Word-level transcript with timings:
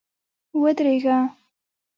ودرېږه! 0.61 1.17